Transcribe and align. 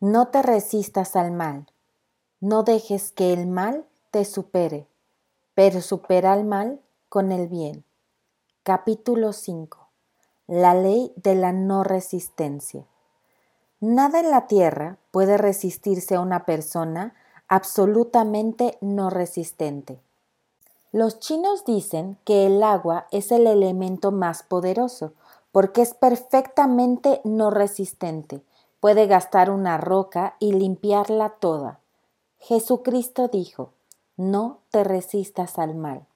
No 0.00 0.28
te 0.28 0.42
resistas 0.42 1.16
al 1.16 1.32
mal, 1.32 1.66
no 2.38 2.62
dejes 2.62 3.10
que 3.10 3.32
el 3.32 3.48
mal 3.48 3.84
te 4.12 4.24
supere, 4.24 4.86
pero 5.56 5.80
supera 5.80 6.34
al 6.34 6.44
mal 6.44 6.80
con 7.08 7.32
el 7.32 7.48
bien. 7.48 7.82
Capítulo 8.62 9.32
5. 9.32 9.88
La 10.46 10.74
ley 10.74 11.12
de 11.16 11.34
la 11.34 11.50
no 11.50 11.82
resistencia. 11.82 12.86
Nada 13.80 14.20
en 14.20 14.30
la 14.30 14.46
tierra 14.46 14.98
puede 15.10 15.36
resistirse 15.36 16.14
a 16.14 16.20
una 16.20 16.46
persona 16.46 17.16
absolutamente 17.48 18.78
no 18.80 19.10
resistente. 19.10 19.98
Los 20.92 21.18
chinos 21.18 21.64
dicen 21.64 22.18
que 22.24 22.46
el 22.46 22.62
agua 22.62 23.08
es 23.10 23.32
el 23.32 23.48
elemento 23.48 24.12
más 24.12 24.44
poderoso 24.44 25.12
porque 25.50 25.82
es 25.82 25.92
perfectamente 25.92 27.20
no 27.24 27.50
resistente 27.50 28.44
puede 28.80 29.06
gastar 29.06 29.50
una 29.50 29.78
roca 29.78 30.36
y 30.38 30.52
limpiarla 30.52 31.30
toda. 31.30 31.80
Jesucristo 32.38 33.28
dijo, 33.28 33.72
no 34.16 34.60
te 34.70 34.84
resistas 34.84 35.58
al 35.58 35.74
mal. 35.74 36.06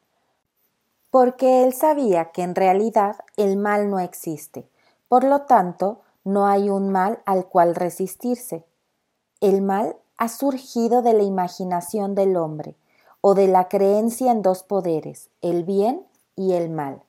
Porque 1.11 1.65
él 1.65 1.75
sabía 1.75 2.33
que 2.33 2.43
en 2.43 2.55
realidad 2.55 3.17
el 3.37 3.57
mal 3.57 3.91
no 3.91 3.99
existe, 3.99 4.69
por 5.09 5.25
lo 5.25 5.43
tanto 5.43 6.01
no 6.25 6.47
hay 6.47 6.71
un 6.71 6.91
mal 6.91 7.23
al 7.27 7.47
cual 7.47 7.75
resistirse. 7.75 8.65
El 9.41 9.61
mal 9.61 9.97
ha 10.17 10.29
surgido 10.29 11.03
de 11.03 11.13
la 11.13 11.23
imaginación 11.23 12.15
del 12.15 12.37
hombre 12.37 12.77
o 13.21 13.35
de 13.35 13.49
la 13.49 13.69
creencia 13.69 14.33
en 14.33 14.43
dos 14.43 14.63
poderes, 14.63 15.31
el 15.43 15.65
bien 15.65 16.07
y 16.37 16.53
el 16.53 16.71
mal. 16.71 17.03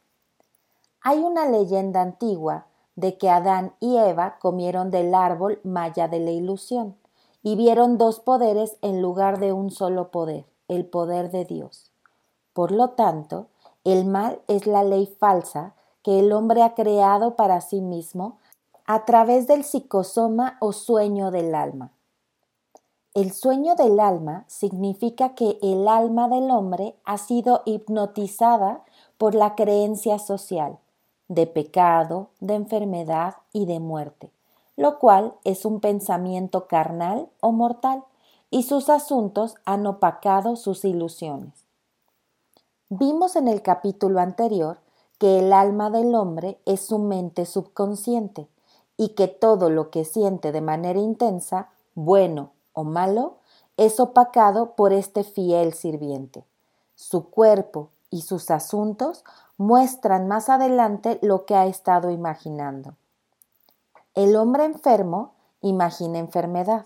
Hay 1.01 1.19
una 1.19 1.47
leyenda 1.47 2.01
antigua 2.01 2.65
de 2.95 3.17
que 3.17 3.29
Adán 3.29 3.73
y 3.79 3.97
Eva 3.97 4.37
comieron 4.39 4.91
del 4.91 5.15
árbol 5.15 5.59
maya 5.63 6.07
de 6.07 6.19
la 6.19 6.31
ilusión 6.31 6.95
y 7.41 7.55
vieron 7.55 7.97
dos 7.97 8.19
poderes 8.19 8.77
en 8.81 9.01
lugar 9.01 9.39
de 9.39 9.51
un 9.51 9.71
solo 9.71 10.11
poder, 10.11 10.45
el 10.67 10.85
poder 10.85 11.31
de 11.31 11.45
Dios. 11.45 11.91
Por 12.53 12.71
lo 12.71 12.91
tanto, 12.91 13.47
el 13.83 14.05
mal 14.05 14.41
es 14.47 14.67
la 14.67 14.83
ley 14.83 15.07
falsa 15.19 15.75
que 16.03 16.19
el 16.19 16.31
hombre 16.31 16.63
ha 16.63 16.73
creado 16.75 17.35
para 17.35 17.61
sí 17.61 17.81
mismo 17.81 18.37
a 18.85 19.05
través 19.05 19.47
del 19.47 19.63
psicosoma 19.63 20.57
o 20.59 20.71
sueño 20.71 21.31
del 21.31 21.55
alma. 21.55 21.91
El 23.13 23.31
sueño 23.31 23.75
del 23.75 23.99
alma 23.99 24.45
significa 24.47 25.35
que 25.35 25.59
el 25.61 25.87
alma 25.87 26.27
del 26.27 26.49
hombre 26.49 26.95
ha 27.05 27.17
sido 27.17 27.61
hipnotizada 27.65 28.83
por 29.17 29.35
la 29.35 29.55
creencia 29.55 30.17
social 30.17 30.79
de 31.27 31.47
pecado, 31.47 32.29
de 32.39 32.55
enfermedad 32.55 33.35
y 33.51 33.65
de 33.65 33.79
muerte, 33.79 34.31
lo 34.75 34.99
cual 34.99 35.33
es 35.43 35.65
un 35.65 35.79
pensamiento 35.79 36.67
carnal 36.67 37.29
o 37.39 37.51
mortal, 37.51 38.03
y 38.49 38.63
sus 38.63 38.89
asuntos 38.89 39.55
han 39.65 39.87
opacado 39.87 40.55
sus 40.55 40.85
ilusiones. 40.85 41.65
Vimos 42.89 43.35
en 43.35 43.47
el 43.47 43.63
capítulo 43.63 44.19
anterior 44.19 44.77
que 45.17 45.39
el 45.39 45.53
alma 45.53 45.89
del 45.89 46.13
hombre 46.13 46.59
es 46.65 46.85
su 46.85 46.99
mente 46.99 47.45
subconsciente 47.45 48.47
y 48.97 49.09
que 49.09 49.27
todo 49.27 49.69
lo 49.69 49.89
que 49.89 50.05
siente 50.05 50.51
de 50.51 50.61
manera 50.61 50.99
intensa, 50.99 51.69
bueno 51.95 52.51
o 52.73 52.83
malo, 52.83 53.37
es 53.77 53.99
opacado 53.99 54.75
por 54.75 54.93
este 54.93 55.23
fiel 55.23 55.73
sirviente. 55.73 56.45
Su 56.95 57.29
cuerpo 57.29 57.89
y 58.11 58.21
sus 58.21 58.51
asuntos 58.51 59.23
muestran 59.57 60.27
más 60.27 60.49
adelante 60.49 61.19
lo 61.21 61.45
que 61.45 61.55
ha 61.55 61.65
estado 61.65 62.11
imaginando. 62.11 62.95
El 64.15 64.35
hombre 64.35 64.65
enfermo 64.65 65.33
imagina 65.61 66.19
enfermedad. 66.19 66.85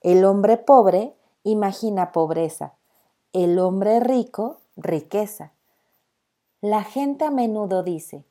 El 0.00 0.24
hombre 0.24 0.56
pobre 0.56 1.14
imagina 1.44 2.12
pobreza. 2.12 2.74
El 3.32 3.58
hombre 3.58 4.00
rico, 4.00 4.58
riqueza. 4.76 5.52
La 6.60 6.84
gente 6.84 7.24
a 7.24 7.30
menudo 7.30 7.82
dice, 7.82 8.24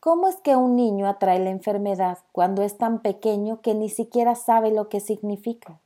¿cómo 0.00 0.28
es 0.28 0.36
que 0.36 0.56
un 0.56 0.76
niño 0.76 1.06
atrae 1.06 1.38
la 1.38 1.50
enfermedad 1.50 2.18
cuando 2.32 2.62
es 2.62 2.78
tan 2.78 3.00
pequeño 3.00 3.60
que 3.60 3.74
ni 3.74 3.88
siquiera 3.88 4.34
sabe 4.34 4.70
lo 4.70 4.88
que 4.88 5.00
significa? 5.00 5.80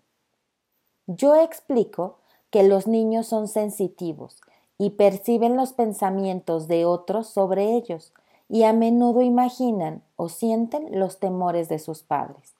Yo 1.06 1.34
explico 1.34 2.18
que 2.50 2.62
los 2.62 2.86
niños 2.86 3.26
son 3.26 3.48
sensitivos 3.48 4.40
y 4.78 4.90
perciben 4.90 5.56
los 5.56 5.72
pensamientos 5.72 6.68
de 6.68 6.86
otros 6.86 7.26
sobre 7.26 7.74
ellos 7.74 8.12
y 8.48 8.62
a 8.62 8.72
menudo 8.72 9.20
imaginan 9.20 10.02
o 10.16 10.28
sienten 10.28 10.98
los 10.98 11.18
temores 11.18 11.68
de 11.68 11.78
sus 11.78 12.02
padres. 12.02 12.54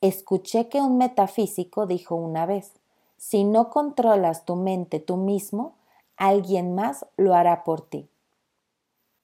Escuché 0.00 0.68
que 0.68 0.80
un 0.80 0.96
metafísico 0.96 1.86
dijo 1.86 2.14
una 2.14 2.46
vez, 2.46 2.72
si 3.18 3.44
no 3.44 3.68
controlas 3.68 4.46
tu 4.46 4.56
mente 4.56 4.98
tú 4.98 5.18
mismo, 5.18 5.74
alguien 6.16 6.74
más 6.74 7.04
lo 7.18 7.34
hará 7.34 7.64
por 7.64 7.82
ti. 7.82 8.08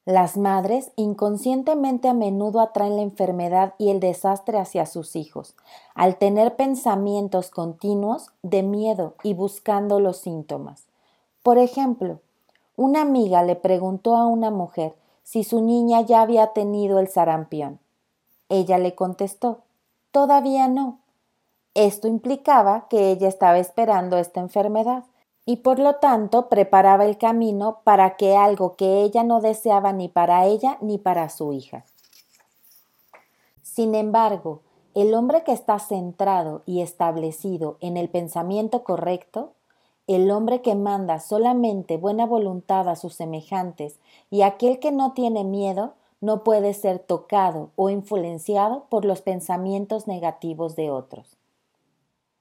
Las 0.05 0.37
madres 0.37 0.93
inconscientemente 0.97 2.09
a 2.09 2.15
menudo 2.15 2.61
atraen 2.61 2.97
la 2.97 3.03
enfermedad 3.03 3.75
y 3.79 3.91
el 3.91 3.99
desastre 3.99 4.59
hacia 4.59 4.87
sus 4.87 5.17
hijos, 5.17 5.57
al 5.95 6.17
tener 6.17 6.57
pensamientos 6.57 7.51
continuos 7.51 8.29
de 8.43 8.63
miedo 8.63 9.15
y 9.23 9.35
buscando 9.35 9.99
los 9.99 10.19
síntomas. 10.19 10.85
Por 11.47 11.59
ejemplo, 11.59 12.19
una 12.75 13.03
amiga 13.03 13.45
le 13.45 13.55
preguntó 13.55 14.17
a 14.17 14.27
una 14.27 14.51
mujer 14.51 14.97
si 15.23 15.45
su 15.45 15.61
niña 15.61 16.01
ya 16.01 16.23
había 16.23 16.49
tenido 16.49 16.99
el 16.99 17.07
sarampión. 17.07 17.79
Ella 18.49 18.79
le 18.79 18.97
contestó, 18.97 19.61
todavía 20.11 20.67
no. 20.67 20.99
Esto 21.75 22.09
implicaba 22.09 22.89
que 22.89 23.13
ella 23.13 23.29
estaba 23.29 23.59
esperando 23.59 24.19
esta 24.19 24.41
enfermedad 24.41 25.05
y 25.45 25.59
por 25.59 25.79
lo 25.79 25.95
tanto 25.95 26.49
preparaba 26.49 27.05
el 27.05 27.17
camino 27.17 27.79
para 27.85 28.17
que 28.17 28.37
algo 28.37 28.75
que 28.75 29.03
ella 29.03 29.23
no 29.23 29.41
deseaba 29.41 29.93
ni 29.93 30.09
para 30.09 30.47
ella 30.47 30.79
ni 30.81 30.99
para 30.99 31.29
su 31.29 31.53
hija. 31.53 31.85
Sin 33.63 33.95
embargo, 33.95 34.63
el 34.97 35.15
hombre 35.15 35.45
que 35.45 35.53
está 35.53 35.79
centrado 35.79 36.63
y 36.67 36.81
establecido 36.81 37.77
en 37.79 37.97
el 37.97 38.09
pensamiento 38.09 38.83
correcto 38.83 39.53
el 40.07 40.31
hombre 40.31 40.63
que 40.63 40.75
manda 40.75 41.19
solamente 41.19 41.97
buena 41.97 42.27
voluntad 42.27 42.89
a 42.89 42.97
sus 42.97 43.15
semejantes 43.15 43.99
y 44.31 44.43
aquel 44.43 44.79
que 44.79 44.93
no 44.93 45.13
tiene 45.13 45.43
miedo 45.43 45.95
no 46.21 46.45
puede 46.45 46.75
ser 46.75 46.99
tocado 46.99 47.71
o 47.77 47.91
influenciado 47.91 48.85
por 48.89 49.05
los 49.05 49.21
pensamientos 49.21 50.07
negativos 50.07 50.77
de 50.77 50.91
otros. 50.91 51.37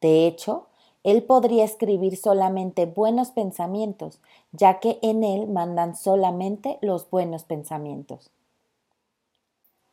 De 0.02 0.28
hecho, 0.28 0.68
él 1.04 1.24
podría 1.24 1.64
escribir 1.64 2.18
solamente 2.18 2.86
buenos 2.86 3.32
pensamientos, 3.32 4.20
ya 4.52 4.80
que 4.80 4.98
en 5.02 5.24
él 5.24 5.48
mandan 5.48 5.96
solamente 5.96 6.80
los 6.82 7.10
buenos 7.10 7.44
pensamientos. 7.44 8.32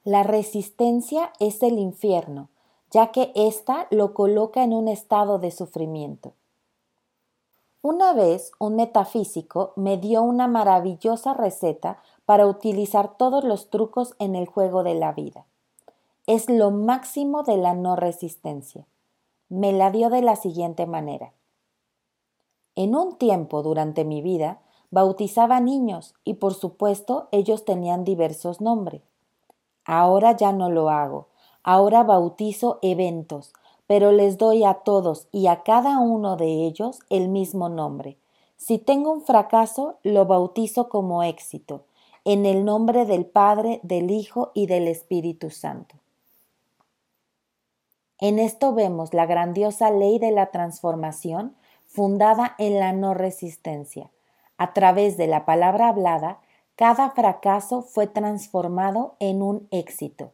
La 0.05 0.23
resistencia 0.23 1.33
es 1.39 1.63
el 1.63 1.79
infierno, 1.79 2.49
ya 2.91 3.13
que 3.13 3.31
ésta 3.35 3.87
lo 3.91 4.15
coloca 4.15 4.65
en 4.65 4.73
un 4.73 4.89
estado 4.89 5.39
de 5.39 5.51
sufrimiento. 5.51 6.33
Una 7.85 8.13
vez 8.13 8.53
un 8.61 8.77
metafísico 8.77 9.73
me 9.75 9.97
dio 9.97 10.23
una 10.23 10.47
maravillosa 10.47 11.35
receta 11.35 11.99
para 12.25 12.47
utilizar 12.47 13.17
todos 13.17 13.43
los 13.43 13.71
trucos 13.71 14.15
en 14.21 14.37
el 14.37 14.47
juego 14.47 14.85
de 14.85 14.95
la 14.95 15.11
vida. 15.11 15.47
Es 16.29 16.49
lo 16.49 16.71
máximo 16.71 17.43
de 17.43 17.57
la 17.57 17.75
no 17.75 17.97
resistencia. 17.97 18.87
Me 19.49 19.73
la 19.73 19.91
dio 19.91 20.11
de 20.11 20.23
la 20.23 20.37
siguiente 20.37 20.87
manera. 20.87 21.33
En 22.77 22.95
un 22.95 23.17
tiempo 23.17 23.65
durante 23.65 24.05
mi 24.05 24.23
vida 24.23 24.61
bautizaba 24.93 25.59
niños 25.59 26.15
y 26.23 26.35
por 26.35 26.55
supuesto 26.55 27.27
ellos 27.33 27.65
tenían 27.65 28.05
diversos 28.05 28.61
nombres. 28.61 29.03
Ahora 29.85 30.37
ya 30.37 30.53
no 30.53 30.71
lo 30.71 30.89
hago. 30.89 31.27
Ahora 31.65 32.05
bautizo 32.05 32.79
eventos, 32.81 33.53
pero 33.93 34.11
les 34.11 34.39
doy 34.39 34.65
a 34.65 34.73
todos 34.73 35.29
y 35.33 35.49
a 35.49 35.65
cada 35.65 35.99
uno 35.99 36.37
de 36.37 36.65
ellos 36.65 37.01
el 37.11 37.29
mismo 37.29 37.69
nombre. 37.69 38.17
Si 38.57 38.79
tengo 38.79 39.13
un 39.13 39.21
fracaso, 39.21 39.99
lo 40.03 40.25
bautizo 40.25 40.89
como 40.89 41.23
éxito, 41.23 41.85
en 42.25 42.47
el 42.47 42.65
nombre 42.65 43.05
del 43.05 43.27
Padre, 43.27 43.81
del 43.83 44.11
Hijo 44.11 44.51
y 44.55 44.65
del 44.65 44.89
Espíritu 44.89 45.51
Santo. 45.51 45.97
En 48.19 48.39
esto 48.39 48.73
vemos 48.73 49.13
la 49.13 49.27
grandiosa 49.27 49.91
ley 49.91 50.19
de 50.19 50.31
la 50.31 50.47
transformación 50.47 51.55
fundada 51.87 52.55
en 52.57 52.81
la 52.81 52.95
no 52.95 53.13
resistencia. 53.13 54.11
A 54.57 54.73
través 54.73 55.19
de 55.19 55.27
la 55.27 55.45
palabra 55.45 55.89
hablada, 55.89 56.39
cada 56.77 57.11
fracaso 57.11 57.83
fue 57.83 58.07
transformado 58.07 59.17
en 59.19 59.43
un 59.43 59.69
éxito. 59.71 60.33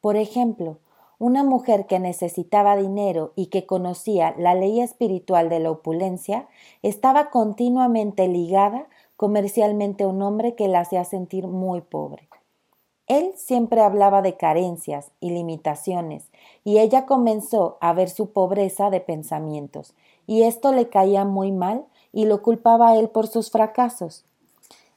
Por 0.00 0.14
ejemplo, 0.14 0.78
una 1.24 1.42
mujer 1.42 1.86
que 1.86 1.98
necesitaba 1.98 2.76
dinero 2.76 3.32
y 3.34 3.46
que 3.46 3.64
conocía 3.64 4.34
la 4.36 4.54
ley 4.54 4.82
espiritual 4.82 5.48
de 5.48 5.58
la 5.58 5.70
opulencia 5.70 6.48
estaba 6.82 7.30
continuamente 7.30 8.28
ligada 8.28 8.88
comercialmente 9.16 10.04
a 10.04 10.08
un 10.08 10.20
hombre 10.20 10.54
que 10.54 10.68
la 10.68 10.80
hacía 10.80 11.02
sentir 11.06 11.46
muy 11.46 11.80
pobre. 11.80 12.28
Él 13.06 13.32
siempre 13.36 13.80
hablaba 13.80 14.20
de 14.20 14.36
carencias 14.36 15.12
y 15.18 15.30
limitaciones, 15.30 16.28
y 16.62 16.76
ella 16.76 17.06
comenzó 17.06 17.78
a 17.80 17.94
ver 17.94 18.10
su 18.10 18.32
pobreza 18.32 18.90
de 18.90 19.00
pensamientos, 19.00 19.94
y 20.26 20.42
esto 20.42 20.72
le 20.72 20.90
caía 20.90 21.24
muy 21.24 21.52
mal 21.52 21.86
y 22.12 22.26
lo 22.26 22.42
culpaba 22.42 22.90
a 22.90 22.96
él 22.98 23.08
por 23.08 23.28
sus 23.28 23.50
fracasos. 23.50 24.26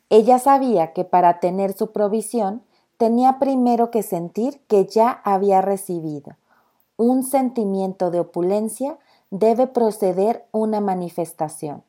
Ella 0.09 0.39
sabía 0.39 0.91
que 0.91 1.06
para 1.06 1.39
tener 1.39 1.71
su 1.71 1.94
provisión 1.94 2.63
tenía 2.97 3.39
primero 3.39 3.91
que 3.91 4.03
sentir 4.03 4.59
que 4.67 4.85
ya 4.85 5.21
había 5.23 5.61
recibido. 5.61 6.35
Un 6.97 7.23
sentimiento 7.23 8.11
de 8.11 8.19
opulencia 8.19 8.97
debe 9.29 9.67
proceder 9.67 10.45
una 10.51 10.81
manifestación. 10.81 11.83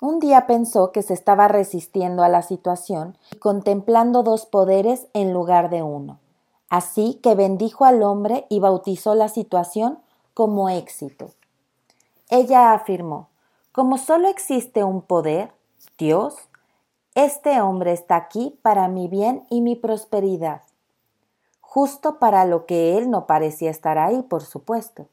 Un 0.00 0.20
día 0.20 0.46
pensó 0.46 0.92
que 0.92 1.02
se 1.02 1.12
estaba 1.12 1.48
resistiendo 1.48 2.22
a 2.22 2.28
la 2.28 2.42
situación 2.42 3.18
y 3.32 3.36
contemplando 3.38 4.22
dos 4.22 4.46
poderes 4.46 5.08
en 5.12 5.32
lugar 5.32 5.70
de 5.70 5.82
uno. 5.82 6.20
Así 6.68 7.14
que 7.14 7.34
bendijo 7.34 7.84
al 7.84 8.02
hombre 8.04 8.46
y 8.48 8.60
bautizó 8.60 9.16
la 9.16 9.28
situación 9.28 9.98
como 10.34 10.68
éxito. 10.68 11.30
Ella 12.30 12.74
afirmó, 12.74 13.28
como 13.72 13.98
solo 13.98 14.28
existe 14.28 14.84
un 14.84 15.02
poder, 15.02 15.52
Dios, 15.98 16.47
este 17.24 17.60
hombre 17.60 17.92
está 17.92 18.14
aquí 18.14 18.56
para 18.62 18.86
mi 18.86 19.08
bien 19.08 19.44
y 19.50 19.60
mi 19.60 19.74
prosperidad. 19.74 20.62
Justo 21.60 22.20
para 22.20 22.44
lo 22.44 22.64
que 22.64 22.96
él 22.96 23.10
no 23.10 23.26
parecía 23.26 23.72
estar 23.72 23.98
ahí, 23.98 24.22
por 24.22 24.44
supuesto. 24.44 25.08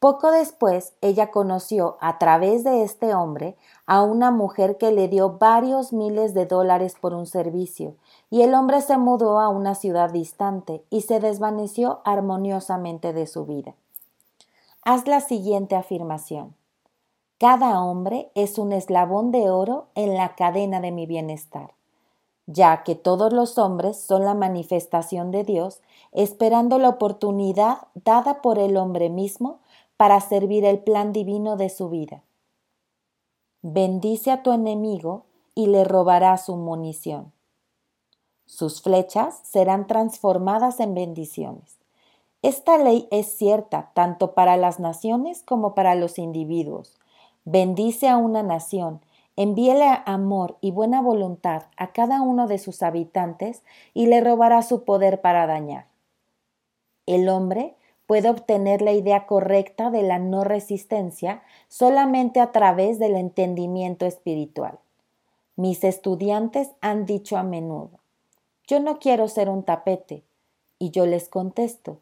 Poco 0.00 0.32
después, 0.32 0.94
ella 1.00 1.30
conoció 1.30 1.96
a 2.00 2.18
través 2.18 2.64
de 2.64 2.82
este 2.82 3.14
hombre 3.14 3.56
a 3.86 4.02
una 4.02 4.32
mujer 4.32 4.78
que 4.78 4.90
le 4.90 5.06
dio 5.06 5.38
varios 5.38 5.92
miles 5.92 6.34
de 6.34 6.44
dólares 6.44 6.96
por 7.00 7.14
un 7.14 7.26
servicio, 7.26 7.94
y 8.28 8.42
el 8.42 8.52
hombre 8.54 8.80
se 8.80 8.98
mudó 8.98 9.38
a 9.38 9.48
una 9.48 9.76
ciudad 9.76 10.10
distante 10.10 10.84
y 10.90 11.02
se 11.02 11.20
desvaneció 11.20 12.00
armoniosamente 12.04 13.12
de 13.12 13.28
su 13.28 13.46
vida. 13.46 13.74
Haz 14.84 15.06
la 15.06 15.20
siguiente 15.20 15.76
afirmación. 15.76 16.56
Cada 17.42 17.82
hombre 17.82 18.30
es 18.36 18.56
un 18.56 18.72
eslabón 18.72 19.32
de 19.32 19.50
oro 19.50 19.86
en 19.96 20.14
la 20.14 20.36
cadena 20.36 20.80
de 20.80 20.92
mi 20.92 21.06
bienestar, 21.06 21.72
ya 22.46 22.84
que 22.84 22.94
todos 22.94 23.32
los 23.32 23.58
hombres 23.58 23.96
son 23.96 24.24
la 24.24 24.34
manifestación 24.34 25.32
de 25.32 25.42
Dios, 25.42 25.80
esperando 26.12 26.78
la 26.78 26.90
oportunidad 26.90 27.78
dada 27.96 28.42
por 28.42 28.60
el 28.60 28.76
hombre 28.76 29.10
mismo 29.10 29.58
para 29.96 30.20
servir 30.20 30.64
el 30.64 30.78
plan 30.78 31.12
divino 31.12 31.56
de 31.56 31.68
su 31.68 31.88
vida. 31.88 32.22
Bendice 33.60 34.30
a 34.30 34.44
tu 34.44 34.52
enemigo 34.52 35.24
y 35.56 35.66
le 35.66 35.82
robará 35.82 36.38
su 36.38 36.54
munición. 36.54 37.32
Sus 38.46 38.82
flechas 38.82 39.40
serán 39.42 39.88
transformadas 39.88 40.78
en 40.78 40.94
bendiciones. 40.94 41.76
Esta 42.42 42.78
ley 42.78 43.08
es 43.10 43.36
cierta 43.36 43.90
tanto 43.94 44.30
para 44.30 44.56
las 44.56 44.78
naciones 44.78 45.42
como 45.42 45.74
para 45.74 45.96
los 45.96 46.18
individuos. 46.20 47.00
Bendice 47.44 48.08
a 48.08 48.16
una 48.16 48.44
nación, 48.44 49.00
envíele 49.34 49.84
amor 50.06 50.58
y 50.60 50.70
buena 50.70 51.02
voluntad 51.02 51.64
a 51.76 51.92
cada 51.92 52.22
uno 52.22 52.46
de 52.46 52.58
sus 52.58 52.82
habitantes 52.82 53.62
y 53.94 54.06
le 54.06 54.20
robará 54.20 54.62
su 54.62 54.84
poder 54.84 55.20
para 55.20 55.48
dañar. 55.48 55.86
El 57.06 57.28
hombre 57.28 57.74
puede 58.06 58.28
obtener 58.28 58.80
la 58.80 58.92
idea 58.92 59.26
correcta 59.26 59.90
de 59.90 60.02
la 60.02 60.20
no 60.20 60.44
resistencia 60.44 61.42
solamente 61.66 62.38
a 62.38 62.52
través 62.52 63.00
del 63.00 63.16
entendimiento 63.16 64.06
espiritual. 64.06 64.78
Mis 65.56 65.82
estudiantes 65.82 66.70
han 66.80 67.06
dicho 67.06 67.36
a 67.36 67.42
menudo, 67.42 67.98
yo 68.68 68.78
no 68.78 69.00
quiero 69.00 69.26
ser 69.26 69.48
un 69.48 69.64
tapete, 69.64 70.22
y 70.78 70.90
yo 70.90 71.06
les 71.06 71.28
contesto, 71.28 71.98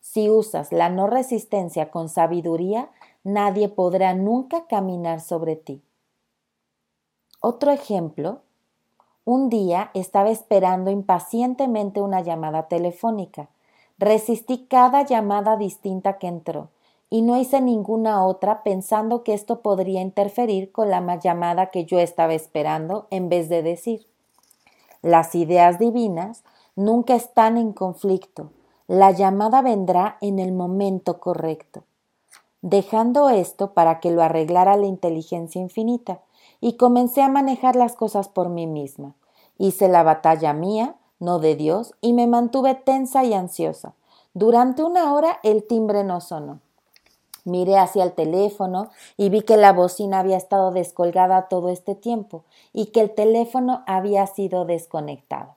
si 0.00 0.28
usas 0.28 0.70
la 0.70 0.88
no 0.90 1.06
resistencia 1.06 1.90
con 1.90 2.08
sabiduría, 2.08 2.90
nadie 3.24 3.68
podrá 3.68 4.14
nunca 4.14 4.66
caminar 4.66 5.20
sobre 5.20 5.56
ti. 5.56 5.82
Otro 7.40 7.72
ejemplo, 7.72 8.42
un 9.24 9.48
día 9.48 9.90
estaba 9.94 10.30
esperando 10.30 10.90
impacientemente 10.90 12.00
una 12.00 12.20
llamada 12.20 12.68
telefónica 12.68 13.48
Resistí 13.98 14.66
cada 14.68 15.02
llamada 15.02 15.56
distinta 15.56 16.18
que 16.18 16.26
entró 16.26 16.70
y 17.10 17.22
no 17.22 17.38
hice 17.38 17.60
ninguna 17.60 18.24
otra 18.24 18.64
pensando 18.64 19.22
que 19.22 19.34
esto 19.34 19.60
podría 19.60 20.00
interferir 20.00 20.72
con 20.72 20.90
la 20.90 21.16
llamada 21.18 21.70
que 21.70 21.84
yo 21.84 22.00
estaba 22.00 22.34
esperando 22.34 23.06
en 23.10 23.28
vez 23.28 23.48
de 23.48 23.62
decir. 23.62 24.06
Las 25.00 25.36
ideas 25.36 25.78
divinas 25.78 26.42
nunca 26.74 27.14
están 27.14 27.56
en 27.56 27.72
conflicto. 27.72 28.50
La 28.88 29.12
llamada 29.12 29.62
vendrá 29.62 30.18
en 30.20 30.40
el 30.40 30.50
momento 30.50 31.20
correcto. 31.20 31.84
Dejando 32.66 33.28
esto 33.28 33.74
para 33.74 34.00
que 34.00 34.10
lo 34.10 34.22
arreglara 34.22 34.78
la 34.78 34.86
inteligencia 34.86 35.60
infinita, 35.60 36.22
y 36.62 36.78
comencé 36.78 37.20
a 37.20 37.28
manejar 37.28 37.76
las 37.76 37.94
cosas 37.94 38.30
por 38.30 38.48
mí 38.48 38.66
misma. 38.66 39.16
Hice 39.58 39.86
la 39.86 40.02
batalla 40.02 40.54
mía, 40.54 40.96
no 41.20 41.40
de 41.40 41.56
Dios, 41.56 41.92
y 42.00 42.14
me 42.14 42.26
mantuve 42.26 42.74
tensa 42.74 43.22
y 43.22 43.34
ansiosa. 43.34 43.92
Durante 44.32 44.82
una 44.82 45.12
hora 45.12 45.40
el 45.42 45.64
timbre 45.64 46.04
no 46.04 46.22
sonó. 46.22 46.60
Miré 47.44 47.76
hacia 47.76 48.02
el 48.02 48.14
teléfono 48.14 48.88
y 49.18 49.28
vi 49.28 49.42
que 49.42 49.58
la 49.58 49.74
bocina 49.74 50.20
había 50.20 50.38
estado 50.38 50.70
descolgada 50.70 51.48
todo 51.48 51.68
este 51.68 51.94
tiempo 51.94 52.44
y 52.72 52.86
que 52.86 53.02
el 53.02 53.10
teléfono 53.10 53.82
había 53.86 54.26
sido 54.26 54.64
desconectado. 54.64 55.56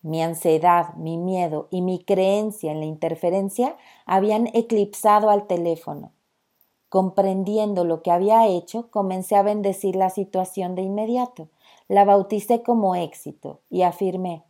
Mi 0.00 0.22
ansiedad, 0.22 0.94
mi 0.94 1.18
miedo 1.18 1.68
y 1.70 1.82
mi 1.82 2.02
creencia 2.02 2.72
en 2.72 2.80
la 2.80 2.86
interferencia 2.86 3.76
habían 4.06 4.46
eclipsado 4.54 5.28
al 5.28 5.46
teléfono. 5.46 6.10
Comprendiendo 6.92 7.84
lo 7.84 8.02
que 8.02 8.10
había 8.10 8.46
hecho, 8.46 8.90
comencé 8.90 9.34
a 9.36 9.42
bendecir 9.42 9.96
la 9.96 10.10
situación 10.10 10.74
de 10.74 10.82
inmediato. 10.82 11.48
La 11.88 12.04
bauticé 12.04 12.62
como 12.62 12.94
éxito 12.94 13.60
y 13.70 13.80
afirmé 13.80 14.44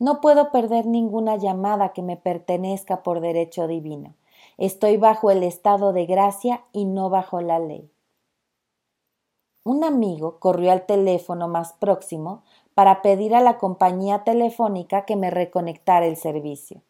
no 0.00 0.20
puedo 0.20 0.50
perder 0.50 0.86
ninguna 0.86 1.36
llamada 1.36 1.92
que 1.92 2.02
me 2.02 2.16
pertenezca 2.16 3.04
por 3.04 3.20
derecho 3.20 3.68
divino. 3.68 4.14
Estoy 4.58 4.96
bajo 4.96 5.30
el 5.30 5.44
estado 5.44 5.92
de 5.92 6.06
gracia 6.06 6.64
y 6.72 6.84
no 6.84 7.10
bajo 7.10 7.40
la 7.40 7.60
ley. 7.60 7.88
Un 9.62 9.84
amigo 9.84 10.40
corrió 10.40 10.72
al 10.72 10.84
teléfono 10.86 11.46
más 11.46 11.74
próximo 11.74 12.42
para 12.74 13.02
pedir 13.02 13.36
a 13.36 13.40
la 13.40 13.56
compañía 13.56 14.24
telefónica 14.24 15.04
que 15.04 15.14
me 15.14 15.30
reconectara 15.30 16.06
el 16.06 16.16
servicio. 16.16 16.82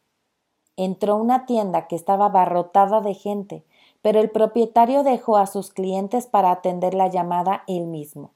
Entró 0.76 1.16
una 1.16 1.46
tienda 1.46 1.86
que 1.86 1.94
estaba 1.94 2.26
abarrotada 2.26 3.02
de 3.02 3.14
gente, 3.14 3.64
pero 4.04 4.20
el 4.20 4.28
propietario 4.28 5.02
dejó 5.02 5.38
a 5.38 5.46
sus 5.46 5.70
clientes 5.70 6.26
para 6.26 6.50
atender 6.50 6.92
la 6.92 7.08
llamada 7.08 7.64
él 7.66 7.86
mismo. 7.86 8.32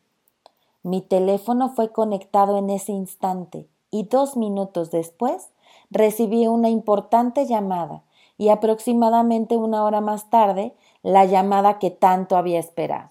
Mi 0.82 1.02
teléfono 1.02 1.68
fue 1.68 1.92
conectado 1.92 2.56
en 2.56 2.70
ese 2.70 2.92
instante 2.92 3.68
y 3.90 4.04
dos 4.04 4.34
minutos 4.34 4.90
después 4.90 5.50
recibí 5.90 6.46
una 6.46 6.70
importante 6.70 7.44
llamada 7.44 8.02
y 8.38 8.48
aproximadamente 8.48 9.58
una 9.58 9.84
hora 9.84 10.00
más 10.00 10.30
tarde 10.30 10.74
la 11.02 11.26
llamada 11.26 11.78
que 11.78 11.90
tanto 11.90 12.38
había 12.38 12.60
esperado. 12.60 13.10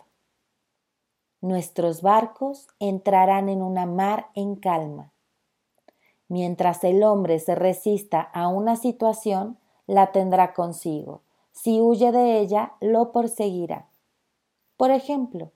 Nuestros 1.42 2.02
barcos 2.02 2.70
entrarán 2.80 3.50
en 3.50 3.62
una 3.62 3.86
mar 3.86 4.30
en 4.34 4.56
calma. 4.56 5.12
Mientras 6.28 6.84
el 6.84 7.04
hombre 7.04 7.38
se 7.38 7.54
resista 7.54 8.20
a 8.20 8.48
una 8.48 8.78
situación, 8.78 9.60
la 9.86 10.12
tendrá 10.12 10.56
consigo. 10.56 11.22
Si 11.60 11.82
huye 11.82 12.12
de 12.12 12.40
ella, 12.40 12.74
lo 12.82 13.12
perseguirá. 13.12 13.88
Por 14.78 14.92
ejemplo, 14.92 15.50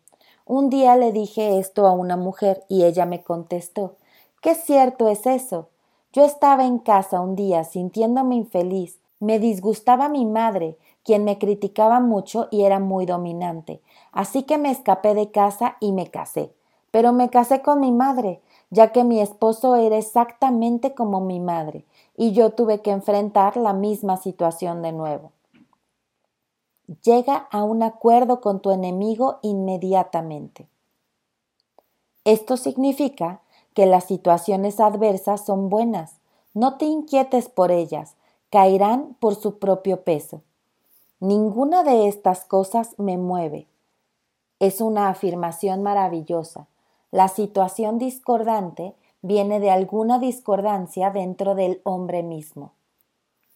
un 0.46 0.72
día 0.72 0.96
le 0.96 1.12
dije 1.12 1.60
esto 1.60 1.86
a 1.86 1.92
una 1.92 2.18
mujer 2.18 2.66
y 2.68 2.86
ella 2.86 3.06
me 3.06 3.22
contestó 3.22 3.98
Qué 4.42 4.56
cierto 4.56 5.08
es 5.10 5.28
eso. 5.28 5.70
Yo 6.12 6.26
estaba 6.26 6.66
en 6.66 6.80
casa 6.80 7.22
un 7.22 7.36
día 7.36 7.64
sintiéndome 7.64 8.34
infeliz. 8.34 9.00
Me 9.20 9.38
disgustaba 9.38 10.10
mi 10.10 10.26
madre, 10.26 10.76
quien 11.04 11.24
me 11.24 11.38
criticaba 11.38 12.00
mucho 12.00 12.48
y 12.50 12.64
era 12.64 12.80
muy 12.80 13.06
dominante. 13.06 13.80
Así 14.12 14.42
que 14.42 14.58
me 14.58 14.72
escapé 14.72 15.14
de 15.14 15.30
casa 15.30 15.78
y 15.80 15.92
me 15.92 16.08
casé. 16.08 16.52
Pero 16.90 17.14
me 17.14 17.30
casé 17.30 17.62
con 17.62 17.80
mi 17.80 17.92
madre, 17.92 18.42
ya 18.72 18.92
que 18.92 19.04
mi 19.04 19.22
esposo 19.22 19.76
era 19.76 20.00
exactamente 20.00 20.96
como 20.96 21.22
mi 21.22 21.40
madre, 21.40 21.86
y 22.18 22.32
yo 22.32 22.50
tuve 22.54 22.82
que 22.82 22.90
enfrentar 22.90 23.56
la 23.56 23.74
misma 23.74 24.18
situación 24.18 24.82
de 24.82 24.94
nuevo. 24.94 25.32
Llega 27.04 27.48
a 27.52 27.64
un 27.64 27.84
acuerdo 27.84 28.42
con 28.42 28.60
tu 28.60 28.72
enemigo 28.72 29.40
inmediatamente. 29.44 30.68
Esto 32.26 32.58
significa 32.58 33.42
que 33.74 33.86
las 33.86 34.04
situaciones 34.04 34.82
adversas 34.82 35.46
son 35.46 35.70
buenas. 35.70 36.20
No 36.54 36.78
te 36.78 36.86
inquietes 36.86 37.48
por 37.48 37.72
ellas, 37.72 38.16
caerán 38.50 39.16
por 39.22 39.36
su 39.36 39.58
propio 39.58 40.04
peso. 40.04 40.42
Ninguna 41.22 41.84
de 41.84 42.10
estas 42.10 42.44
cosas 42.44 42.96
me 42.98 43.18
mueve. 43.18 43.68
Es 44.60 44.82
una 44.82 45.08
afirmación 45.08 45.84
maravillosa. 45.84 46.68
La 47.10 47.30
situación 47.30 48.00
discordante 48.00 48.96
viene 49.22 49.62
de 49.62 49.72
alguna 49.72 50.20
discordancia 50.20 51.10
dentro 51.10 51.56
del 51.56 51.80
hombre 51.86 52.22
mismo. 52.22 52.74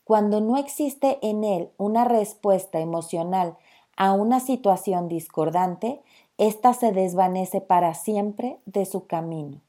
Cuando 0.06 0.40
no 0.40 0.56
existe 0.56 1.18
en 1.24 1.44
él 1.44 1.72
una 1.78 2.06
respuesta 2.06 2.80
emocional 2.80 3.58
a 3.98 4.14
una 4.14 4.40
situación 4.40 5.08
discordante, 5.08 6.04
ésta 6.38 6.74
se 6.74 6.92
desvanece 6.92 7.60
para 7.60 7.96
siempre 7.96 8.60
de 8.68 8.86
su 8.86 9.08
camino. 9.08 9.62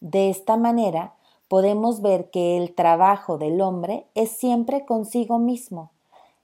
De 0.00 0.30
esta 0.30 0.56
manera, 0.56 1.16
podemos 1.48 2.00
ver 2.00 2.30
que 2.30 2.56
el 2.56 2.74
trabajo 2.74 3.36
del 3.36 3.60
hombre 3.60 4.06
es 4.14 4.30
siempre 4.30 4.86
consigo 4.86 5.38
mismo. 5.38 5.90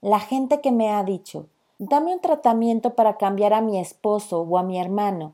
La 0.03 0.21
gente 0.21 0.61
que 0.61 0.71
me 0.71 0.91
ha 0.91 1.03
dicho, 1.03 1.47
dame 1.79 2.13
un 2.13 2.21
tratamiento 2.21 2.95
para 2.95 3.17
cambiar 3.17 3.55
a 3.55 3.63
mi 3.63 3.79
esposo 3.79 4.43
o 4.43 4.59
a 4.59 4.63
mi 4.63 4.79
hermano. 4.79 5.33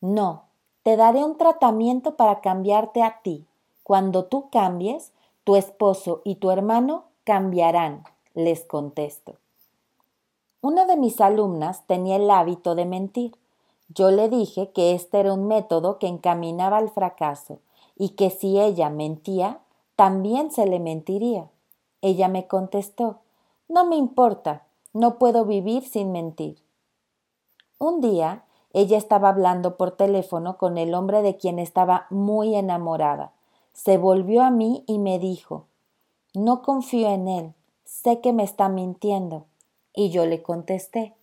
No, 0.00 0.44
te 0.84 0.96
daré 0.96 1.22
un 1.22 1.36
tratamiento 1.36 2.16
para 2.16 2.40
cambiarte 2.40 3.02
a 3.02 3.20
ti. 3.22 3.46
Cuando 3.82 4.24
tú 4.24 4.48
cambies, 4.50 5.12
tu 5.44 5.56
esposo 5.56 6.22
y 6.24 6.36
tu 6.36 6.50
hermano 6.50 7.04
cambiarán, 7.24 8.04
les 8.34 8.64
contesto. 8.64 9.36
Una 10.62 10.84
de 10.84 10.96
mis 10.96 11.20
alumnas 11.20 11.86
tenía 11.86 12.16
el 12.16 12.30
hábito 12.30 12.74
de 12.74 12.84
mentir. 12.84 13.36
Yo 13.88 14.10
le 14.10 14.28
dije 14.28 14.70
que 14.72 14.94
este 14.94 15.20
era 15.20 15.32
un 15.32 15.48
método 15.48 15.98
que 15.98 16.06
encaminaba 16.06 16.76
al 16.76 16.90
fracaso 16.90 17.58
y 17.96 18.10
que 18.10 18.30
si 18.30 18.60
ella 18.60 18.90
mentía, 18.90 19.60
también 19.96 20.50
se 20.50 20.66
le 20.66 20.78
mentiría. 20.78 21.48
Ella 22.02 22.28
me 22.28 22.46
contestó, 22.46 23.18
no 23.68 23.84
me 23.84 23.96
importa, 23.96 24.66
no 24.92 25.18
puedo 25.18 25.44
vivir 25.44 25.84
sin 25.84 26.12
mentir. 26.12 26.62
Un 27.78 28.00
día, 28.00 28.44
ella 28.72 28.98
estaba 28.98 29.30
hablando 29.30 29.76
por 29.76 29.92
teléfono 29.92 30.58
con 30.58 30.78
el 30.78 30.94
hombre 30.94 31.22
de 31.22 31.36
quien 31.36 31.58
estaba 31.58 32.06
muy 32.10 32.54
enamorada. 32.54 33.32
Se 33.72 33.98
volvió 33.98 34.42
a 34.42 34.50
mí 34.50 34.84
y 34.86 34.98
me 34.98 35.18
dijo, 35.18 35.66
no 36.34 36.62
confío 36.62 37.10
en 37.12 37.28
él, 37.28 37.54
sé 37.84 38.20
que 38.20 38.32
me 38.32 38.42
está 38.42 38.68
mintiendo. 38.68 39.46
Y 39.92 40.10
yo 40.10 40.26
le 40.26 40.42
contesté, 40.42 41.14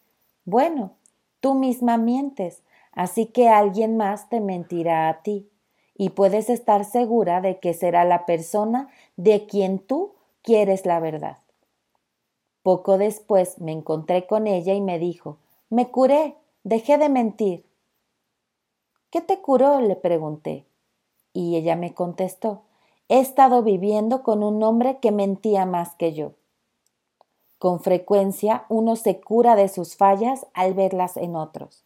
bueno, 0.43 0.91
tú 1.39 1.53
misma 1.53 1.97
mientes, 1.97 2.63
así 2.91 3.27
que 3.27 3.47
alguien 3.49 3.97
más 3.97 4.29
te 4.29 4.41
mentirá 4.41 5.07
a 5.09 5.21
ti, 5.21 5.49
y 5.95 6.09
puedes 6.09 6.49
estar 6.49 6.85
segura 6.85 7.41
de 7.41 7.59
que 7.59 7.73
será 7.73 8.05
la 8.05 8.25
persona 8.25 8.89
de 9.15 9.45
quien 9.45 9.79
tú 9.79 10.13
quieres 10.41 10.85
la 10.85 10.99
verdad. 10.99 11.37
Poco 12.63 12.97
después 12.97 13.59
me 13.59 13.71
encontré 13.71 14.27
con 14.27 14.45
ella 14.45 14.73
y 14.73 14.81
me 14.81 14.99
dijo, 14.99 15.37
me 15.69 15.89
curé, 15.89 16.35
dejé 16.63 16.97
de 16.97 17.09
mentir. 17.09 17.65
¿Qué 19.09 19.21
te 19.21 19.39
curó? 19.41 19.79
le 19.79 19.95
pregunté. 19.95 20.65
Y 21.37 21.55
ella 21.55 21.75
me 21.75 21.93
contestó, 21.93 22.61
he 23.09 23.19
estado 23.19 23.61
viviendo 23.61 24.23
con 24.23 24.41
un 24.41 24.63
hombre 24.63 24.97
que 24.97 25.11
mentía 25.11 25.67
más 25.67 25.93
que 25.93 26.11
yo. 26.11 26.31
Con 27.59 27.79
frecuencia 27.79 28.65
uno 28.69 28.95
se 28.95 29.21
cura 29.21 29.55
de 29.55 29.69
sus 29.69 29.95
fallas 29.95 30.47
al 30.55 30.73
verlas 30.73 31.15
en 31.15 31.35
otros. 31.35 31.83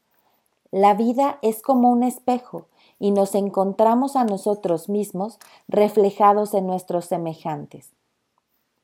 La 0.72 0.93
vida 0.93 1.38
es 1.41 1.62
como 1.62 1.91
un 1.91 2.03
espejo 2.03 2.67
y 2.98 3.12
nos 3.12 3.36
encontramos 3.36 4.15
a 4.15 4.24
nosotros 4.24 4.88
mismos 4.88 5.38
reflejados 5.67 6.53
en 6.53 6.65
nuestros 6.65 7.03
semejantes. 7.03 7.91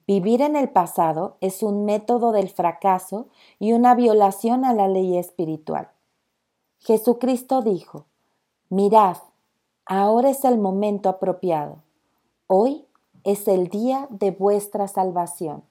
Vivir 0.05 0.41
en 0.41 0.57
el 0.57 0.67
pasado 0.67 1.38
es 1.39 1.63
un 1.63 1.86
método 1.86 2.33
del 2.33 2.50
fracaso 2.50 3.27
y 3.57 3.71
una 3.71 3.95
violación 3.95 4.65
a 4.65 4.74
la 4.74 4.89
ley 4.89 5.17
espiritual. 5.17 5.91
Jesucristo 6.79 7.62
dijo, 7.62 8.03
Mirad, 8.67 9.15
ahora 9.88 10.29
es 10.29 10.44
el 10.44 10.58
momento 10.58 11.10
apropiado. 11.10 11.77
Hoy 12.48 12.86
es 13.24 13.48
el 13.48 13.70
día 13.70 14.08
de 14.10 14.32
vuestra 14.32 14.88
salvación. 14.88 15.63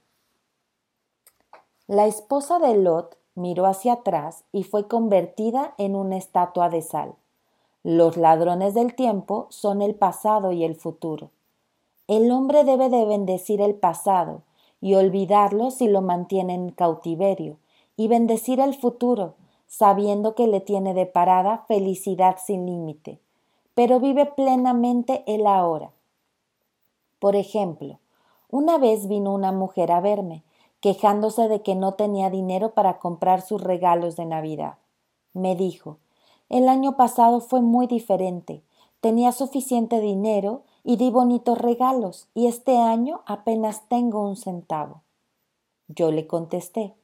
La 1.87 2.07
esposa 2.07 2.59
de 2.59 2.77
Lot 2.77 3.17
miró 3.35 3.67
hacia 3.67 3.95
atrás 3.95 4.45
y 4.53 4.65
fue 4.65 4.89
convertida 4.89 5.75
en 5.79 5.95
una 5.95 6.17
estatua 6.17 6.69
de 6.69 6.83
sal. 6.83 7.15
Los 7.83 8.17
ladrones 8.17 8.75
del 8.75 8.95
tiempo 8.95 9.47
son 9.51 9.83
el 9.83 9.95
pasado 9.95 10.53
y 10.53 10.65
el 10.65 10.75
futuro. 10.75 11.31
El 12.09 12.31
hombre 12.31 12.65
debe 12.65 12.89
de 12.89 13.05
bendecir 13.05 13.61
el 13.61 13.75
pasado 13.75 14.43
y 14.81 14.95
olvidarlo 14.95 15.71
si 15.71 15.89
lo 15.89 16.03
mantiene 16.03 16.55
en 16.55 16.71
cautiverio, 16.71 17.59
y 17.97 18.09
bendecir 18.09 18.61
el 18.61 18.75
futuro, 18.75 19.35
sabiendo 19.67 20.35
que 20.35 20.47
le 20.47 20.61
tiene 20.61 20.95
de 20.95 21.07
parada 21.07 21.65
felicidad 21.67 22.37
sin 22.45 22.67
límite, 22.67 23.21
pero 23.77 24.01
vive 24.01 24.25
plenamente 24.25 25.23
el 25.27 25.47
ahora. 25.47 25.93
Por 27.21 27.37
ejemplo, 27.37 28.01
una 28.51 28.79
vez 28.79 29.07
vino 29.07 29.35
una 29.35 29.53
mujer 29.53 29.93
a 29.93 30.01
verme 30.01 30.43
quejándose 30.81 31.47
de 31.49 31.61
que 31.61 31.75
no 31.75 31.93
tenía 31.93 32.31
dinero 32.31 32.71
para 32.71 32.99
comprar 32.99 33.43
sus 33.43 33.63
regalos 33.63 34.17
de 34.17 34.25
Navidad. 34.25 34.79
Me 35.35 35.55
dijo, 35.57 35.99
el 36.49 36.69
año 36.69 36.97
pasado 36.97 37.41
fue 37.41 37.61
muy 37.61 37.87
diferente. 37.87 38.63
Tenía 39.01 39.33
suficiente 39.33 40.01
dinero 40.01 40.63
y 40.83 40.97
di 40.97 41.11
bonitos 41.11 41.59
regalos, 41.59 42.29
y 42.35 42.47
este 42.47 42.79
año 42.79 43.21
apenas 43.27 43.89
tengo 43.89 44.23
un 44.23 44.37
centavo. 44.37 45.03
Yo 45.89 46.11
le 46.13 46.27
contesté, 46.27 46.95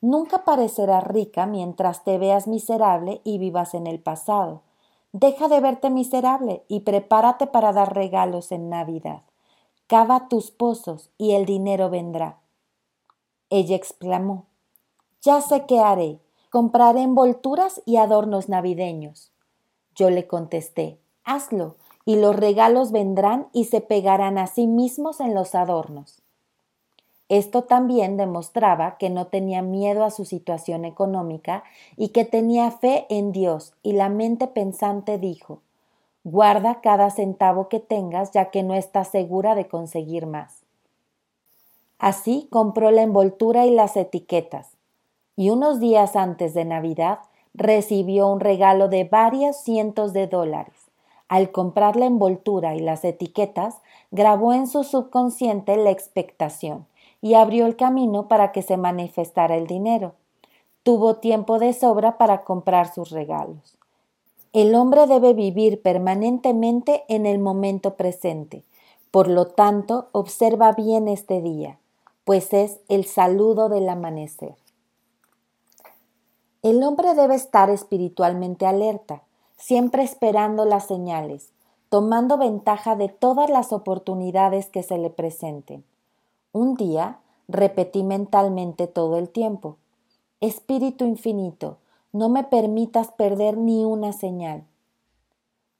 Nunca 0.00 0.44
parecerás 0.44 1.04
rica 1.04 1.46
mientras 1.46 2.04
te 2.04 2.16
veas 2.16 2.46
miserable 2.46 3.20
y 3.24 3.38
vivas 3.38 3.74
en 3.74 3.86
el 3.86 3.98
pasado. 3.98 4.62
Deja 5.18 5.48
de 5.48 5.60
verte 5.60 5.88
miserable 5.88 6.62
y 6.68 6.80
prepárate 6.80 7.46
para 7.46 7.72
dar 7.72 7.94
regalos 7.94 8.52
en 8.52 8.68
Navidad. 8.68 9.22
Cava 9.86 10.28
tus 10.28 10.50
pozos 10.50 11.08
y 11.16 11.32
el 11.32 11.46
dinero 11.46 11.88
vendrá. 11.88 12.36
Ella 13.48 13.76
exclamó, 13.76 14.44
Ya 15.22 15.40
sé 15.40 15.64
qué 15.64 15.80
haré, 15.80 16.20
compraré 16.50 17.00
envolturas 17.00 17.80
y 17.86 17.96
adornos 17.96 18.50
navideños. 18.50 19.32
Yo 19.94 20.10
le 20.10 20.26
contesté, 20.26 21.00
Hazlo, 21.24 21.76
y 22.04 22.16
los 22.16 22.36
regalos 22.36 22.92
vendrán 22.92 23.48
y 23.54 23.64
se 23.64 23.80
pegarán 23.80 24.36
a 24.36 24.46
sí 24.46 24.66
mismos 24.66 25.20
en 25.20 25.32
los 25.32 25.54
adornos. 25.54 26.20
Esto 27.28 27.64
también 27.64 28.16
demostraba 28.16 28.98
que 28.98 29.10
no 29.10 29.26
tenía 29.26 29.60
miedo 29.60 30.04
a 30.04 30.10
su 30.10 30.24
situación 30.24 30.84
económica 30.84 31.64
y 31.96 32.08
que 32.10 32.24
tenía 32.24 32.70
fe 32.70 33.06
en 33.08 33.32
Dios, 33.32 33.74
y 33.82 33.92
la 33.92 34.08
mente 34.08 34.46
pensante 34.46 35.18
dijo, 35.18 35.60
Guarda 36.22 36.80
cada 36.80 37.10
centavo 37.10 37.68
que 37.68 37.80
tengas 37.80 38.30
ya 38.30 38.50
que 38.50 38.62
no 38.62 38.74
estás 38.74 39.08
segura 39.08 39.54
de 39.54 39.66
conseguir 39.66 40.26
más. 40.26 40.62
Así 41.98 42.48
compró 42.50 42.90
la 42.90 43.02
envoltura 43.02 43.66
y 43.66 43.70
las 43.70 43.96
etiquetas, 43.96 44.70
y 45.36 45.50
unos 45.50 45.80
días 45.80 46.14
antes 46.14 46.54
de 46.54 46.64
Navidad 46.64 47.20
recibió 47.54 48.28
un 48.28 48.40
regalo 48.40 48.88
de 48.88 49.04
varios 49.04 49.56
cientos 49.56 50.12
de 50.12 50.26
dólares. 50.26 50.74
Al 51.28 51.50
comprar 51.50 51.96
la 51.96 52.06
envoltura 52.06 52.76
y 52.76 52.80
las 52.80 53.04
etiquetas, 53.04 53.76
grabó 54.12 54.52
en 54.52 54.68
su 54.68 54.84
subconsciente 54.84 55.76
la 55.76 55.90
expectación 55.90 56.86
y 57.20 57.34
abrió 57.34 57.66
el 57.66 57.76
camino 57.76 58.28
para 58.28 58.52
que 58.52 58.62
se 58.62 58.76
manifestara 58.76 59.56
el 59.56 59.66
dinero. 59.66 60.14
Tuvo 60.82 61.16
tiempo 61.16 61.58
de 61.58 61.72
sobra 61.72 62.18
para 62.18 62.44
comprar 62.44 62.92
sus 62.92 63.10
regalos. 63.10 63.76
El 64.52 64.74
hombre 64.74 65.06
debe 65.06 65.34
vivir 65.34 65.82
permanentemente 65.82 67.04
en 67.08 67.26
el 67.26 67.38
momento 67.38 67.94
presente. 67.94 68.64
Por 69.10 69.28
lo 69.28 69.46
tanto, 69.46 70.08
observa 70.12 70.72
bien 70.72 71.08
este 71.08 71.40
día 71.42 71.78
pues 72.26 72.52
es 72.52 72.80
el 72.88 73.04
saludo 73.04 73.68
del 73.68 73.88
amanecer. 73.88 74.56
El 76.60 76.82
hombre 76.82 77.14
debe 77.14 77.36
estar 77.36 77.70
espiritualmente 77.70 78.66
alerta, 78.66 79.22
siempre 79.56 80.02
esperando 80.02 80.64
las 80.64 80.88
señales, 80.88 81.50
tomando 81.88 82.36
ventaja 82.36 82.96
de 82.96 83.08
todas 83.08 83.48
las 83.48 83.72
oportunidades 83.72 84.66
que 84.66 84.82
se 84.82 84.98
le 84.98 85.08
presenten. 85.08 85.84
Un 86.52 86.74
día 86.74 87.20
repetí 87.48 88.02
mentalmente 88.02 88.86
todo 88.86 89.16
el 89.16 89.28
tiempo, 89.28 89.76
Espíritu 90.42 91.06
infinito, 91.06 91.78
no 92.12 92.28
me 92.28 92.44
permitas 92.44 93.10
perder 93.10 93.56
ni 93.56 93.86
una 93.86 94.12
señal. 94.12 94.64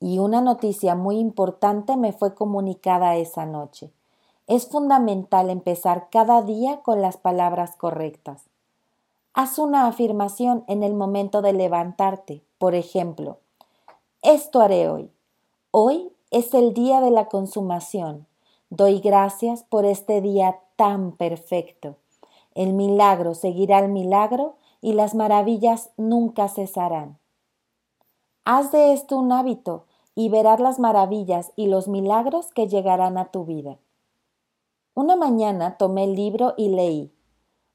Y 0.01 0.19
una 0.19 0.41
noticia 0.41 0.95
muy 0.95 1.19
importante 1.19 1.99
me 1.99 2.15
fue 2.15 2.35
comunicada 2.35 3.17
esa 3.17 3.45
noche. 3.45 3.93
Es 4.47 4.67
fundamental 4.67 5.51
empezar 5.51 6.09
cada 6.11 6.41
día 6.41 6.81
con 6.81 7.03
las 7.03 7.19
palabras 7.19 7.77
correctas. 7.77 8.45
Haz 9.35 9.59
una 9.59 9.87
afirmación 9.87 10.65
en 10.69 10.83
el 10.83 10.95
momento 10.95 11.43
de 11.43 11.53
levantarte. 11.53 12.43
Por 12.57 12.75
ejemplo, 12.75 13.39
esto 14.23 14.63
haré 14.63 14.89
hoy. 14.89 15.11
Hoy 15.71 16.11
es 16.31 16.55
el 16.55 16.73
día 16.73 17.03
de 17.03 17.11
la 17.11 17.27
consumación. 17.27 18.27
Doy 18.71 18.99
gracias 18.99 19.63
por 19.63 19.85
este 19.85 20.21
día 20.21 20.59
tan 20.75 21.13
perfecto. 21.13 21.97
El 22.55 22.73
milagro 22.73 23.35
seguirá 23.35 23.79
el 23.79 23.91
milagro 23.91 24.57
y 24.81 24.93
las 24.93 25.15
maravillas 25.15 25.91
nunca 25.97 26.49
cesarán. 26.49 27.19
Haz 28.45 28.73
de 28.73 28.93
esto 28.93 29.19
un 29.19 29.31
hábito 29.31 29.85
y 30.17 30.31
verás 30.31 30.59
las 30.59 30.81
maravillas 30.81 31.53
y 31.55 31.69
los 31.69 31.87
milagros 31.87 32.53
que 32.53 32.67
llegarán 32.67 33.19
a 33.19 33.27
tu 33.27 33.45
vida. 33.45 33.79
Una 34.95 35.15
mañana 35.15 35.77
tomé 35.77 36.05
el 36.05 36.17
libro 36.17 36.55
y 36.57 36.69
leí, 36.69 37.13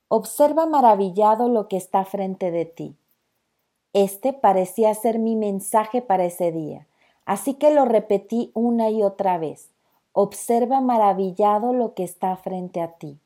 Observa 0.09 0.65
maravillado 0.65 1.47
lo 1.47 1.69
que 1.69 1.77
está 1.77 2.03
frente 2.03 2.51
de 2.51 2.65
ti. 2.65 2.97
Este 3.93 4.33
parecía 4.33 4.93
ser 4.93 5.19
mi 5.19 5.37
mensaje 5.37 6.01
para 6.01 6.25
ese 6.25 6.51
día, 6.51 6.85
así 7.25 7.53
que 7.53 7.71
lo 7.71 7.85
repetí 7.85 8.51
una 8.53 8.89
y 8.89 9.03
otra 9.03 9.37
vez. 9.37 9.70
Observa 10.13 10.81
maravillado 10.81 11.73
lo 11.73 11.93
que 11.93 12.03
está 12.03 12.35
frente 12.35 12.81
a 12.81 12.93
ti. 12.93 13.19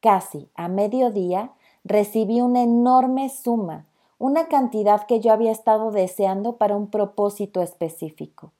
Casi 0.00 0.48
a 0.54 0.68
mediodía 0.68 1.52
recibí 1.84 2.40
una 2.40 2.62
enorme 2.62 3.28
suma, 3.28 3.86
una 4.18 4.46
cantidad 4.46 5.06
que 5.06 5.20
yo 5.20 5.32
había 5.32 5.52
estado 5.52 5.90
deseando 5.90 6.56
para 6.56 6.76
un 6.76 6.88
propósito 6.88 7.60
específico. 7.60 8.52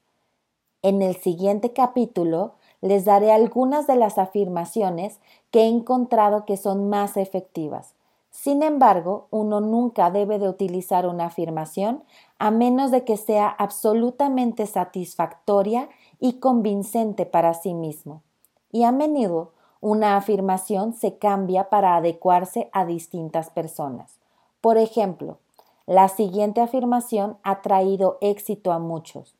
En 0.82 1.00
el 1.00 1.16
siguiente 1.16 1.72
capítulo 1.72 2.54
les 2.80 3.04
daré 3.04 3.32
algunas 3.32 3.86
de 3.86 3.96
las 3.96 4.18
afirmaciones 4.18 5.20
que 5.50 5.60
he 5.60 5.68
encontrado 5.68 6.44
que 6.44 6.56
son 6.56 6.90
más 6.90 7.16
efectivas. 7.16 7.94
Sin 8.30 8.62
embargo, 8.62 9.28
uno 9.30 9.60
nunca 9.60 10.10
debe 10.10 10.38
de 10.38 10.48
utilizar 10.48 11.06
una 11.06 11.26
afirmación 11.26 12.02
a 12.38 12.50
menos 12.50 12.90
de 12.90 13.04
que 13.04 13.16
sea 13.16 13.48
absolutamente 13.48 14.66
satisfactoria 14.66 15.88
y 16.22 16.34
convincente 16.34 17.26
para 17.26 17.52
sí 17.52 17.74
mismo. 17.74 18.22
Y 18.70 18.84
a 18.84 18.92
menudo 18.92 19.50
una 19.80 20.16
afirmación 20.16 20.92
se 20.94 21.18
cambia 21.18 21.68
para 21.68 21.96
adecuarse 21.96 22.70
a 22.72 22.84
distintas 22.86 23.50
personas. 23.50 24.20
Por 24.60 24.78
ejemplo, 24.78 25.38
la 25.84 26.08
siguiente 26.08 26.60
afirmación 26.60 27.38
ha 27.42 27.60
traído 27.60 28.18
éxito 28.20 28.70
a 28.70 28.78
muchos. 28.78 29.34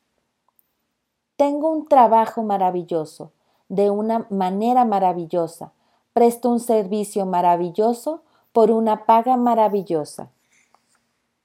Tengo 1.37 1.69
un 1.71 1.87
trabajo 1.87 2.43
maravilloso, 2.43 3.31
de 3.69 3.89
una 3.89 4.27
manera 4.29 4.83
maravillosa. 4.83 5.71
Presto 6.11 6.49
un 6.49 6.59
servicio 6.59 7.25
maravilloso 7.25 8.23
por 8.51 8.71
una 8.71 9.05
paga 9.05 9.37
maravillosa. 9.37 10.31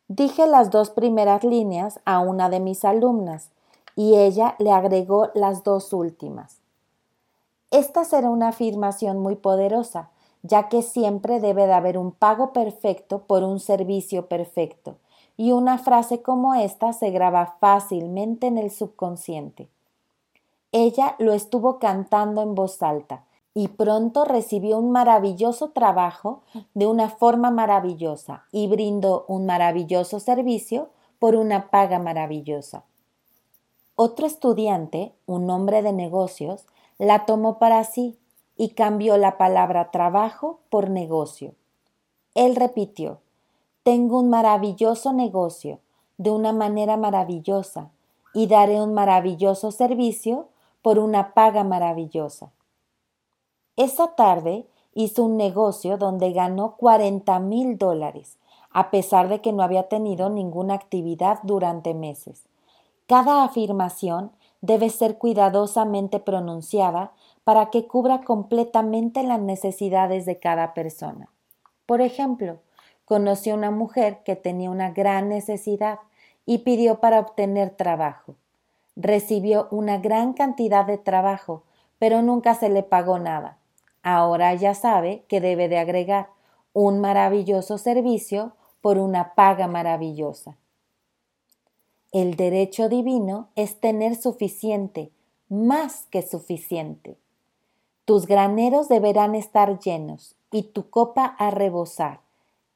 Dije 0.08 0.48
las 0.48 0.70
dos 0.70 0.90
primeras 0.90 1.44
líneas 1.44 2.00
a 2.04 2.18
una 2.18 2.50
de 2.50 2.58
mis 2.58 2.84
alumnas 2.84 3.52
y 3.98 4.14
ella 4.14 4.54
le 4.60 4.70
agregó 4.70 5.30
las 5.34 5.64
dos 5.64 5.92
últimas. 5.92 6.60
Esta 7.72 8.04
será 8.04 8.30
una 8.30 8.50
afirmación 8.50 9.18
muy 9.18 9.34
poderosa, 9.34 10.10
ya 10.44 10.68
que 10.68 10.82
siempre 10.82 11.40
debe 11.40 11.66
de 11.66 11.72
haber 11.72 11.98
un 11.98 12.12
pago 12.12 12.52
perfecto 12.52 13.24
por 13.26 13.42
un 13.42 13.58
servicio 13.58 14.26
perfecto, 14.28 14.98
y 15.36 15.50
una 15.50 15.78
frase 15.78 16.22
como 16.22 16.54
esta 16.54 16.92
se 16.92 17.10
graba 17.10 17.56
fácilmente 17.58 18.46
en 18.46 18.58
el 18.58 18.70
subconsciente. 18.70 19.68
Ella 20.70 21.16
lo 21.18 21.32
estuvo 21.32 21.80
cantando 21.80 22.40
en 22.42 22.54
voz 22.54 22.80
alta 22.84 23.24
y 23.52 23.66
pronto 23.66 24.24
recibió 24.24 24.78
un 24.78 24.92
maravilloso 24.92 25.70
trabajo 25.70 26.42
de 26.72 26.86
una 26.86 27.08
forma 27.08 27.50
maravillosa 27.50 28.44
y 28.52 28.68
brindó 28.68 29.24
un 29.26 29.44
maravilloso 29.44 30.20
servicio 30.20 30.90
por 31.18 31.34
una 31.34 31.68
paga 31.72 31.98
maravillosa. 31.98 32.84
Otro 34.00 34.28
estudiante, 34.28 35.12
un 35.26 35.50
hombre 35.50 35.82
de 35.82 35.92
negocios, 35.92 36.68
la 36.98 37.26
tomó 37.26 37.58
para 37.58 37.82
sí 37.82 38.16
y 38.56 38.68
cambió 38.68 39.16
la 39.16 39.36
palabra 39.38 39.90
trabajo 39.90 40.60
por 40.70 40.88
negocio. 40.88 41.56
Él 42.36 42.54
repitió, 42.54 43.18
tengo 43.82 44.20
un 44.20 44.30
maravilloso 44.30 45.12
negocio 45.12 45.80
de 46.16 46.30
una 46.30 46.52
manera 46.52 46.96
maravillosa 46.96 47.90
y 48.32 48.46
daré 48.46 48.80
un 48.80 48.94
maravilloso 48.94 49.72
servicio 49.72 50.46
por 50.80 51.00
una 51.00 51.34
paga 51.34 51.64
maravillosa. 51.64 52.52
Esa 53.74 54.14
tarde 54.14 54.68
hizo 54.94 55.24
un 55.24 55.36
negocio 55.36 55.96
donde 55.96 56.30
ganó 56.30 56.76
40 56.76 57.40
mil 57.40 57.78
dólares, 57.78 58.38
a 58.70 58.92
pesar 58.92 59.28
de 59.28 59.40
que 59.40 59.52
no 59.52 59.64
había 59.64 59.88
tenido 59.88 60.30
ninguna 60.30 60.74
actividad 60.74 61.40
durante 61.42 61.94
meses. 61.94 62.47
Cada 63.08 63.42
afirmación 63.42 64.30
debe 64.60 64.90
ser 64.90 65.18
cuidadosamente 65.18 66.20
pronunciada 66.20 67.10
para 67.42 67.70
que 67.70 67.88
cubra 67.88 68.20
completamente 68.20 69.24
las 69.24 69.40
necesidades 69.40 70.26
de 70.26 70.38
cada 70.38 70.74
persona. 70.74 71.28
Por 71.86 72.00
ejemplo, 72.00 72.60
conoció 73.04 73.54
una 73.54 73.72
mujer 73.72 74.22
que 74.22 74.36
tenía 74.36 74.70
una 74.70 74.90
gran 74.90 75.28
necesidad 75.28 75.98
y 76.46 76.58
pidió 76.58 77.00
para 77.00 77.18
obtener 77.18 77.70
trabajo 77.70 78.36
recibió 78.98 79.68
una 79.70 79.98
gran 79.98 80.32
cantidad 80.32 80.84
de 80.84 80.98
trabajo, 80.98 81.62
pero 82.00 82.20
nunca 82.20 82.54
se 82.54 82.68
le 82.68 82.82
pagó 82.82 83.20
nada. 83.20 83.58
Ahora 84.02 84.52
ya 84.54 84.74
sabe 84.74 85.24
que 85.28 85.40
debe 85.40 85.68
de 85.68 85.78
agregar 85.78 86.30
un 86.72 87.00
maravilloso 87.00 87.78
servicio 87.78 88.56
por 88.80 88.98
una 88.98 89.34
paga 89.34 89.68
maravillosa. 89.68 90.56
El 92.10 92.36
derecho 92.36 92.88
divino 92.88 93.48
es 93.54 93.80
tener 93.80 94.16
suficiente, 94.16 95.10
más 95.50 96.06
que 96.06 96.22
suficiente. 96.22 97.18
Tus 98.06 98.26
graneros 98.26 98.88
deberán 98.88 99.34
estar 99.34 99.78
llenos 99.78 100.34
y 100.50 100.62
tu 100.62 100.88
copa 100.88 101.26
a 101.38 101.50
rebosar. 101.50 102.20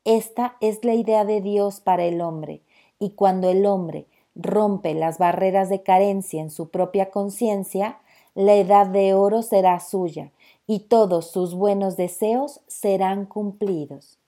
Esta 0.04 0.56
es 0.60 0.84
la 0.84 0.92
idea 0.92 1.24
de 1.24 1.40
Dios 1.40 1.80
para 1.80 2.04
el 2.04 2.20
hombre, 2.20 2.60
y 2.98 3.12
cuando 3.12 3.48
el 3.48 3.64
hombre 3.64 4.06
rompe 4.34 4.92
las 4.92 5.16
barreras 5.16 5.70
de 5.70 5.82
carencia 5.82 6.42
en 6.42 6.50
su 6.50 6.68
propia 6.68 7.10
conciencia, 7.10 8.00
la 8.34 8.54
edad 8.54 8.86
de 8.86 9.14
oro 9.14 9.40
será 9.40 9.80
suya 9.80 10.30
y 10.66 10.80
todos 10.80 11.30
sus 11.30 11.54
buenos 11.54 11.96
deseos 11.96 12.60
serán 12.66 13.24
cumplidos. 13.24 14.18